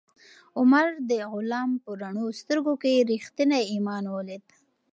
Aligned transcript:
عمر 0.59 0.87
د 1.09 1.11
غلام 1.31 1.71
په 1.83 1.89
رڼو 2.01 2.25
سترګو 2.39 2.73
کې 2.81 3.05
ریښتینی 3.11 3.61
ایمان 3.73 4.03
ولید. 4.15 4.45